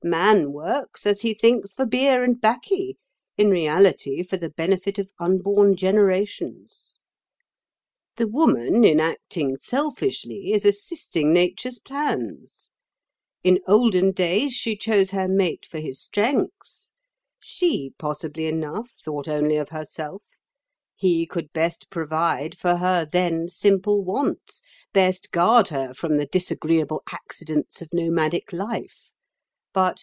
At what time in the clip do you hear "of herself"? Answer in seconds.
19.56-20.22